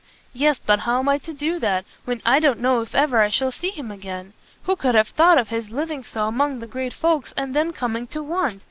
[0.33, 3.29] "Yes, but how am I to do that, when I don't know if ever I
[3.29, 4.33] shall see him again?
[4.63, 8.07] Who could have thought of his living so among the great folks, and then coming
[8.07, 8.59] to want!